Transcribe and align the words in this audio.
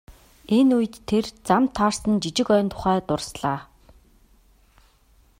Энэ 0.57 0.71
үед 0.77 0.95
тэр 1.09 1.25
замд 1.47 1.69
таарсан 1.77 2.13
жижиг 2.23 2.47
ойн 2.55 2.67
тухай 2.71 2.97
дурслаа. 3.07 3.59